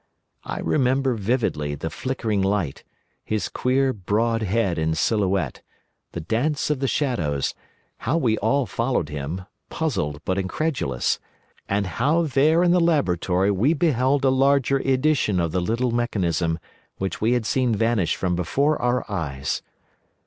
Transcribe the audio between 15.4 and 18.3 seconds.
the little mechanism which we had seen vanish